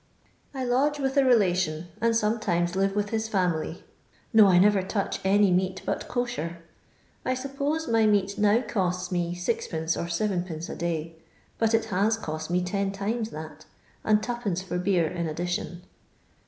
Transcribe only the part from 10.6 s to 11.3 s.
a day,